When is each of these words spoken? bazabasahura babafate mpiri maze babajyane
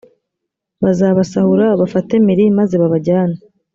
bazabasahura 0.83 1.63
babafate 1.71 2.13
mpiri 2.23 2.43
maze 2.57 2.75
babajyane 2.81 3.37